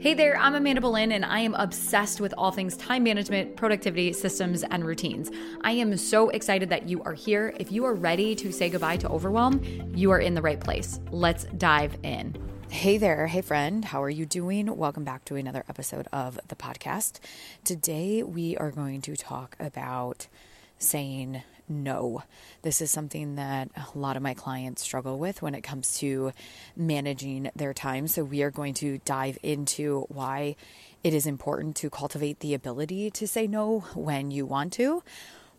[0.00, 4.14] Hey there, I'm Amanda Boleyn, and I am obsessed with all things time management, productivity,
[4.14, 5.30] systems, and routines.
[5.60, 7.52] I am so excited that you are here.
[7.60, 9.60] If you are ready to say goodbye to overwhelm,
[9.94, 11.00] you are in the right place.
[11.10, 12.34] Let's dive in.
[12.70, 14.74] Hey there, hey friend, how are you doing?
[14.74, 17.20] Welcome back to another episode of the podcast.
[17.62, 20.28] Today we are going to talk about
[20.80, 22.24] saying no.
[22.62, 26.32] This is something that a lot of my clients struggle with when it comes to
[26.76, 28.08] managing their time.
[28.08, 30.56] So, we are going to dive into why
[31.04, 35.02] it is important to cultivate the ability to say no when you want to,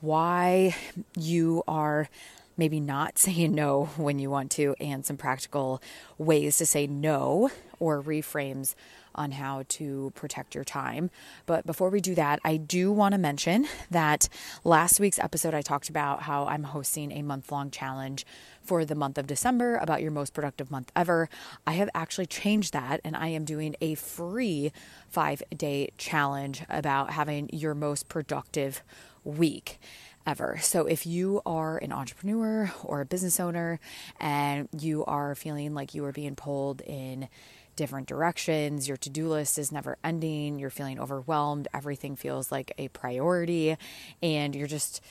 [0.00, 0.74] why
[1.18, 2.08] you are
[2.56, 5.82] maybe not saying no when you want to, and some practical
[6.18, 8.74] ways to say no or reframes
[9.16, 11.10] on how to protect your time.
[11.46, 14.28] But before we do that, I do want to mention that
[14.62, 18.26] last week's episode, I talked about how I'm hosting a month long challenge
[18.66, 21.28] for the month of December about your most productive month ever.
[21.66, 24.72] I have actually changed that and I am doing a free
[25.08, 28.82] five day challenge about having your most productive
[29.24, 29.78] week
[30.26, 30.58] ever.
[30.60, 33.78] So if you are an entrepreneur or a business owner
[34.18, 37.28] and you are feeling like you are being pulled in
[37.76, 38.88] different directions.
[38.88, 40.58] Your to do list is never ending.
[40.58, 41.68] You're feeling overwhelmed.
[41.72, 43.76] Everything feels like a priority,
[44.22, 45.02] and you're just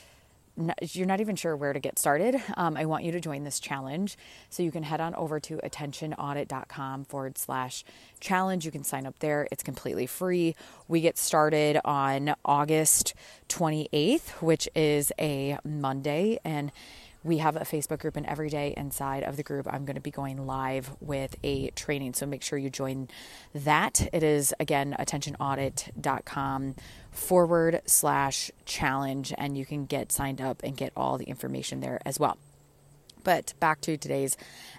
[0.80, 3.60] you're not even sure where to get started, um, I want you to join this
[3.60, 4.16] challenge.
[4.48, 7.84] So you can head on over to attentionaudit.com forward slash
[8.20, 8.64] challenge.
[8.64, 9.46] You can sign up there.
[9.50, 10.56] It's completely free.
[10.88, 13.14] We get started on August
[13.48, 16.38] 28th, which is a Monday.
[16.44, 16.72] And
[17.26, 20.00] we have a Facebook group, and every day inside of the group, I'm going to
[20.00, 22.14] be going live with a training.
[22.14, 23.08] So make sure you join
[23.54, 24.08] that.
[24.12, 26.76] It is again attentionaudit.com
[27.10, 32.00] forward slash challenge, and you can get signed up and get all the information there
[32.06, 32.38] as well.
[33.24, 34.36] But back to today's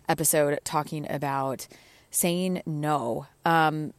[0.08, 1.68] episode, talking about
[2.12, 3.28] saying no.
[3.44, 3.94] Um,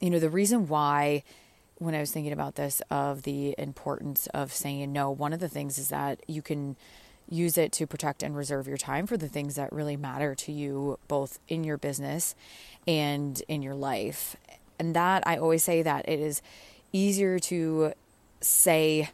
[0.00, 1.22] you know, the reason why
[1.76, 5.48] when I was thinking about this of the importance of saying no, one of the
[5.48, 6.76] things is that you can
[7.30, 10.52] use it to protect and reserve your time for the things that really matter to
[10.52, 12.34] you, both in your business
[12.86, 14.36] and in your life.
[14.78, 16.42] And that I always say that it is
[16.92, 17.92] easier to
[18.40, 19.10] say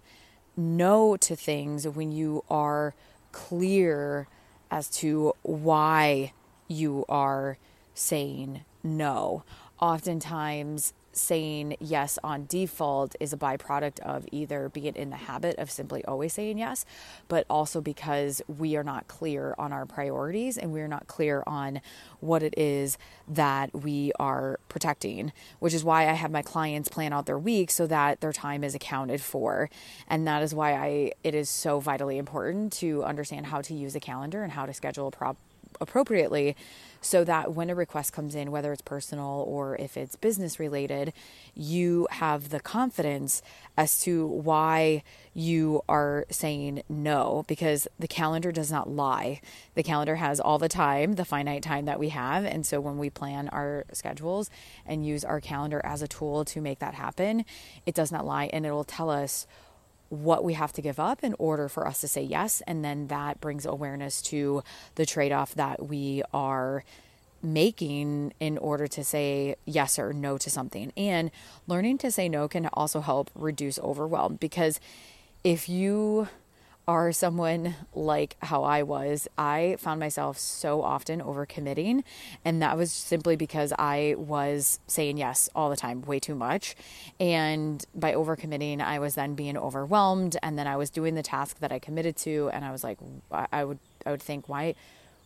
[0.56, 2.94] no to things when you are
[3.32, 4.26] clear
[4.70, 6.32] as to why
[6.68, 7.58] you are
[7.94, 9.44] saying no.
[9.80, 15.70] Oftentimes, saying yes on default is a byproduct of either being in the habit of
[15.70, 16.84] simply always saying yes,
[17.28, 21.80] but also because we are not clear on our priorities and we're not clear on
[22.20, 27.12] what it is that we are protecting, which is why I have my clients plan
[27.12, 29.70] out their week so that their time is accounted for.
[30.08, 33.94] And that is why I it is so vitally important to understand how to use
[33.94, 35.36] a calendar and how to schedule a prop
[35.80, 36.56] appropriately
[37.00, 41.12] so that when a request comes in, whether it's personal or if it's business related,
[41.54, 43.42] you have the confidence
[43.76, 49.40] as to why you are saying no because the calendar does not lie.
[49.74, 52.44] The calendar has all the time, the finite time that we have.
[52.44, 54.50] And so when we plan our schedules
[54.84, 57.44] and use our calendar as a tool to make that happen,
[57.84, 59.46] it does not lie and it will tell us
[60.08, 62.62] what we have to give up in order for us to say yes.
[62.66, 64.62] And then that brings awareness to
[64.94, 66.84] the trade off that we are
[67.42, 70.92] making in order to say yes or no to something.
[70.96, 71.30] And
[71.66, 74.80] learning to say no can also help reduce overwhelm because
[75.44, 76.28] if you
[76.88, 82.04] are someone like how I was, I found myself so often overcommitting.
[82.44, 86.76] And that was simply because I was saying yes all the time, way too much.
[87.18, 90.36] And by overcommitting, I was then being overwhelmed.
[90.44, 92.50] And then I was doing the task that I committed to.
[92.52, 92.98] And I was like,
[93.32, 94.76] I would, I would think, why,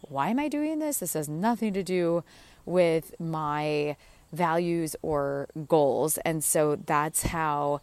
[0.08, 0.98] why am I doing this?
[0.98, 2.24] This has nothing to do
[2.64, 3.96] with my
[4.32, 6.16] values or goals.
[6.18, 7.82] And so that's how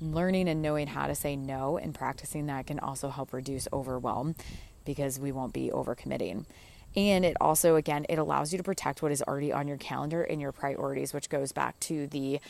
[0.00, 4.34] learning and knowing how to say no and practicing that can also help reduce overwhelm
[4.84, 6.44] because we won't be overcommitting.
[6.94, 10.22] And it also, again, it allows you to protect what is already on your calendar
[10.22, 12.40] and your priorities, which goes back to the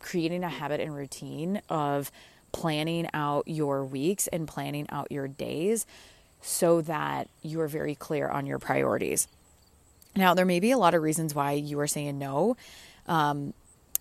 [0.00, 2.10] creating a habit and routine of
[2.52, 5.86] planning out your weeks and planning out your days
[6.42, 9.28] so that you are very clear on your priorities.
[10.14, 12.56] Now, there may be a lot of reasons why you are saying no.
[13.06, 13.54] Um,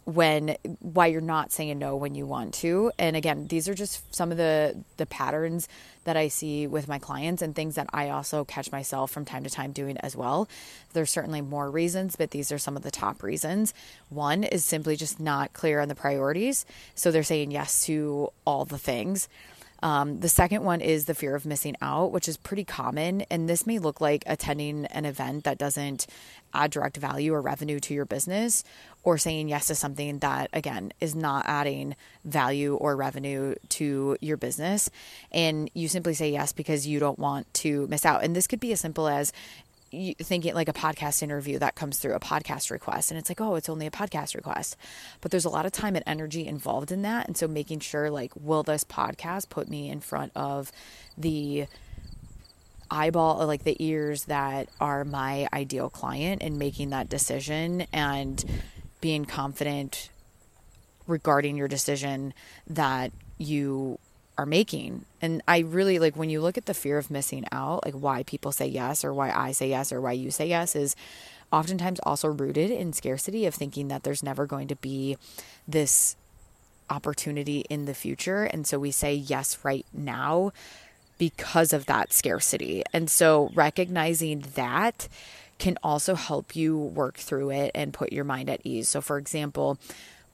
[0.06, 2.92] when why you're not saying no when you want to.
[2.98, 5.68] And again these are just some of the the patterns
[6.04, 9.44] that i see with my clients and things that i also catch myself from time
[9.44, 10.48] to time doing as well.
[10.94, 13.74] There's certainly more reasons but these are some of the top reasons.
[14.10, 16.66] One is simply just not clear on the priorities.
[16.94, 19.28] So they're saying yes to all the things
[19.85, 23.21] Um, the second one is the fear of missing out, which is pretty common.
[23.29, 26.07] And this may look like attending an event that doesn't
[26.55, 28.63] add direct value or revenue to your business,
[29.03, 34.37] or saying yes to something that, again, is not adding value or revenue to your
[34.37, 34.89] business.
[35.31, 38.23] And you simply say yes because you don't want to miss out.
[38.23, 39.31] And this could be as simple as
[40.21, 43.56] thinking like a podcast interview that comes through a podcast request and it's like oh
[43.56, 44.77] it's only a podcast request.
[45.21, 48.09] But there's a lot of time and energy involved in that and so making sure
[48.09, 50.71] like will this podcast put me in front of
[51.18, 51.65] the
[52.89, 58.45] eyeball like the ears that are my ideal client and making that decision and
[59.01, 60.09] being confident
[61.07, 62.33] regarding your decision
[62.68, 64.00] that you
[64.37, 65.05] are making.
[65.21, 68.23] And I really like when you look at the fear of missing out, like why
[68.23, 70.95] people say yes or why I say yes or why you say yes is
[71.51, 75.17] oftentimes also rooted in scarcity of thinking that there's never going to be
[75.67, 76.15] this
[76.89, 78.43] opportunity in the future.
[78.43, 80.51] And so we say yes right now
[81.17, 82.83] because of that scarcity.
[82.93, 85.07] And so recognizing that
[85.57, 88.89] can also help you work through it and put your mind at ease.
[88.89, 89.77] So, for example,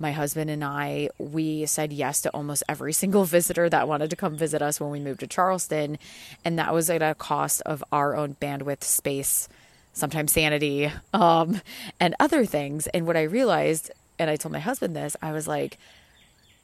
[0.01, 4.15] my husband and I, we said yes to almost every single visitor that wanted to
[4.15, 5.97] come visit us when we moved to Charleston.
[6.43, 9.47] And that was at a cost of our own bandwidth, space,
[9.93, 11.61] sometimes sanity, um,
[11.99, 12.87] and other things.
[12.87, 15.77] And what I realized, and I told my husband this, I was like,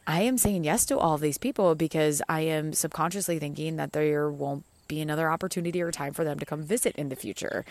[0.06, 4.30] I am saying yes to all these people because I am subconsciously thinking that there
[4.32, 7.66] won't be another opportunity or time for them to come visit in the future.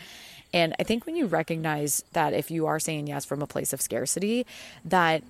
[0.53, 3.73] And I think when you recognize that if you are saying yes from a place
[3.73, 4.47] of scarcity,
[4.85, 5.23] that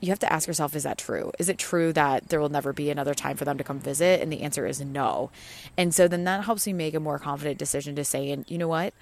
[0.00, 1.32] you have to ask yourself is that true?
[1.38, 4.20] Is it true that there will never be another time for them to come visit?
[4.20, 5.30] And the answer is no.
[5.76, 8.58] And so then that helps me make a more confident decision to say, and you
[8.58, 8.94] know what?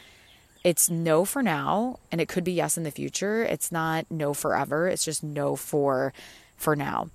[0.64, 3.44] It's no for now, and it could be yes in the future.
[3.44, 4.88] It's not no forever.
[4.88, 6.12] It's just no for
[6.56, 7.10] for now.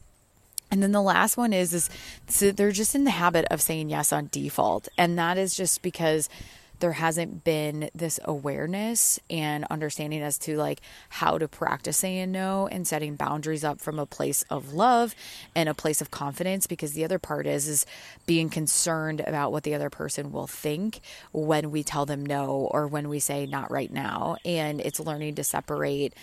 [0.71, 1.89] And then the last one is is
[2.27, 4.87] so they're just in the habit of saying yes on default.
[4.97, 6.29] And that is just because
[6.79, 12.67] there hasn't been this awareness and understanding as to like how to practice saying no
[12.67, 15.15] and setting boundaries up from a place of love
[15.55, 17.85] and a place of confidence because the other part is is
[18.25, 20.99] being concerned about what the other person will think
[21.31, 24.35] when we tell them no or when we say not right now.
[24.43, 26.13] And it's learning to separate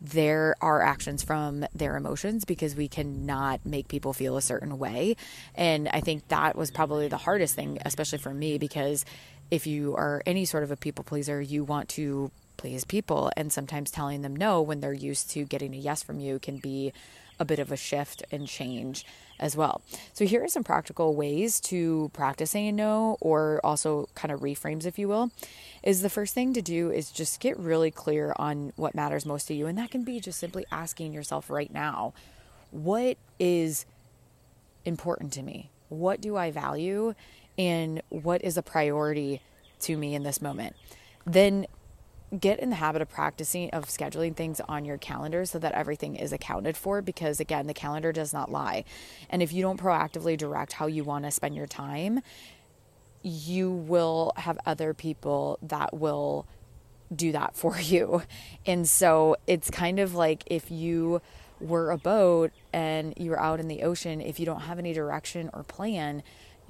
[0.00, 5.16] their our actions from their emotions because we cannot make people feel a certain way.
[5.54, 9.04] And i think that was probably the hardest thing especially for me because
[9.52, 13.30] if you are any sort of a people pleaser, you want to please people.
[13.36, 16.56] And sometimes telling them no when they're used to getting a yes from you can
[16.56, 16.90] be
[17.38, 19.04] a bit of a shift and change
[19.38, 19.82] as well.
[20.14, 24.86] So, here are some practical ways to practice saying no, or also kind of reframes,
[24.86, 25.30] if you will.
[25.82, 29.48] Is the first thing to do is just get really clear on what matters most
[29.48, 29.66] to you.
[29.66, 32.14] And that can be just simply asking yourself right now,
[32.70, 33.84] what is
[34.86, 35.68] important to me?
[35.90, 37.14] What do I value?
[37.58, 39.42] And what is a priority
[39.80, 40.76] to me in this moment.
[41.26, 41.66] Then
[42.38, 46.16] get in the habit of practicing of scheduling things on your calendar so that everything
[46.16, 48.84] is accounted for because again the calendar does not lie
[49.28, 52.20] and if you don't proactively direct how you want to spend your time
[53.22, 56.46] you will have other people that will
[57.14, 58.22] do that for you
[58.64, 61.20] and so it's kind of like if you
[61.60, 64.94] were a boat and you were out in the ocean if you don't have any
[64.94, 66.22] direction or plan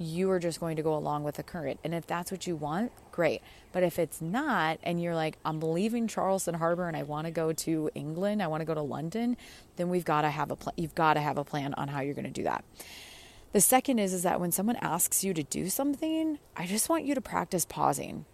[0.03, 1.79] you are just going to go along with the current.
[1.83, 3.41] And if that's what you want, great.
[3.71, 7.31] But if it's not, and you're like, I'm leaving Charleston Harbor and I want to
[7.31, 9.37] go to England, I want to go to London,
[9.75, 10.73] then we've got to have a plan.
[10.77, 12.63] You've got to have a plan on how you're going to do that.
[13.51, 17.05] The second is is that when someone asks you to do something, I just want
[17.05, 18.25] you to practice pausing.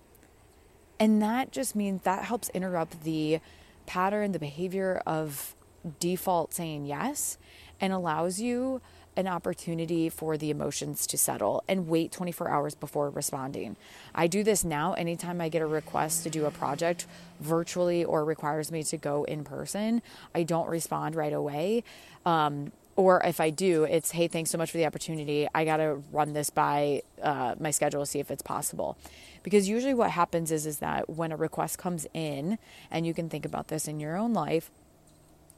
[0.99, 3.39] And that just means that helps interrupt the
[3.85, 5.55] pattern, the behavior of
[5.99, 7.37] default saying yes
[7.79, 8.81] and allows you
[9.15, 13.75] an opportunity for the emotions to settle and wait 24 hours before responding.
[14.15, 17.05] I do this now anytime I get a request to do a project
[17.39, 20.01] virtually or requires me to go in person.
[20.33, 21.83] I don't respond right away.
[22.25, 25.47] Um, or if I do, it's hey, thanks so much for the opportunity.
[25.55, 28.97] I got to run this by uh, my schedule to see if it's possible.
[29.41, 32.57] Because usually what happens is is that when a request comes in,
[32.91, 34.69] and you can think about this in your own life,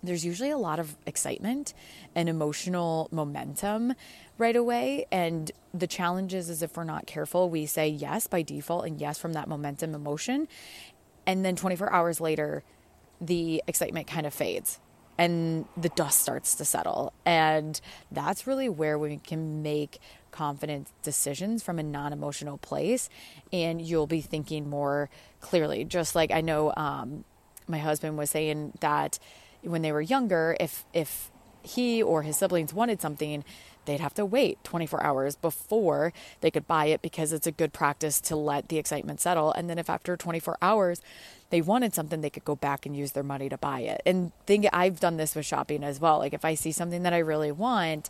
[0.03, 1.73] there's usually a lot of excitement
[2.15, 3.93] and emotional momentum
[4.37, 5.05] right away.
[5.11, 8.99] And the challenge is, is if we're not careful, we say yes by default and
[8.99, 10.47] yes from that momentum emotion.
[11.25, 12.63] And then 24 hours later,
[13.19, 14.79] the excitement kind of fades
[15.17, 17.13] and the dust starts to settle.
[17.25, 17.79] And
[18.11, 19.99] that's really where we can make
[20.31, 23.07] confident decisions from a non emotional place.
[23.53, 25.85] And you'll be thinking more clearly.
[25.85, 27.23] Just like I know um,
[27.67, 29.19] my husband was saying that
[29.61, 31.31] when they were younger, if if
[31.63, 33.43] he or his siblings wanted something,
[33.85, 37.73] they'd have to wait 24 hours before they could buy it because it's a good
[37.73, 39.51] practice to let the excitement settle.
[39.51, 41.01] And then if after 24 hours
[41.49, 44.01] they wanted something, they could go back and use their money to buy it.
[44.05, 46.19] And think I've done this with shopping as well.
[46.19, 48.09] Like if I see something that I really want,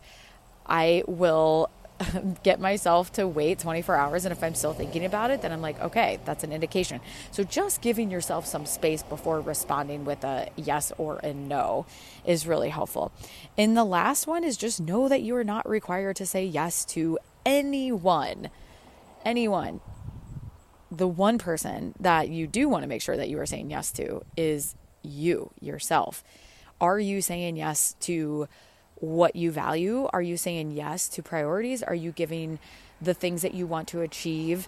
[0.65, 1.70] I will
[2.43, 4.25] get myself to wait 24 hours.
[4.25, 7.01] And if I'm still thinking about it, then I'm like, okay, that's an indication.
[7.31, 11.86] So just giving yourself some space before responding with a yes or a no
[12.25, 13.12] is really helpful.
[13.58, 16.86] And the last one is just know that you are not required to say yes
[16.86, 18.50] to anyone.
[19.25, 19.81] Anyone.
[20.91, 23.91] The one person that you do want to make sure that you are saying yes
[23.93, 26.24] to is you, yourself.
[26.79, 28.48] Are you saying yes to
[29.01, 30.08] what you value?
[30.13, 31.84] Are you saying yes to priorities?
[31.84, 32.60] Are you giving
[33.01, 34.67] the things that you want to achieve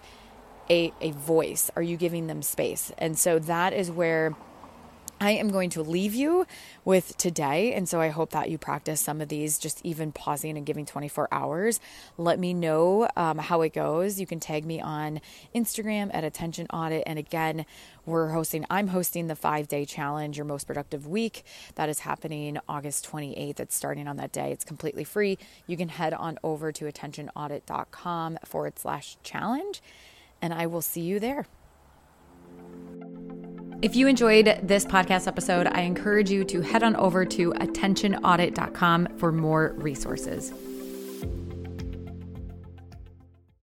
[0.68, 1.70] a, a voice?
[1.76, 2.92] Are you giving them space?
[2.98, 4.34] And so that is where
[5.20, 6.46] I am going to leave you
[6.84, 7.72] with today.
[7.72, 10.84] And so I hope that you practice some of these, just even pausing and giving
[10.84, 11.80] 24 hours.
[12.18, 14.20] Let me know um, how it goes.
[14.20, 15.20] You can tag me on
[15.54, 17.04] Instagram at Attention Audit.
[17.06, 17.64] And again,
[18.06, 21.44] we're hosting, I'm hosting the five day challenge, your most productive week.
[21.76, 23.60] That is happening August 28th.
[23.60, 24.50] It's starting on that day.
[24.52, 25.38] It's completely free.
[25.66, 29.82] You can head on over to attentionaudit.com forward slash challenge.
[30.42, 31.46] And I will see you there.
[33.84, 39.08] If you enjoyed this podcast episode, I encourage you to head on over to attentionaudit.com
[39.18, 40.54] for more resources.